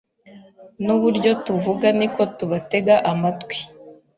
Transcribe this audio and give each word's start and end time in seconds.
Nuburyo 0.83 1.31
tuvuga 1.45 1.87
niko 1.99 2.21
tubatega 2.37 2.95
amatwi 3.11 3.57